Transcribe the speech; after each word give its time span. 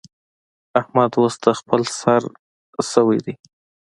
احمد 0.79 1.11
اوس 1.19 1.35
د 1.43 1.45
خپل 1.59 1.81
سر 1.99 2.21
شوی 2.91 3.19
دی. 3.25 3.33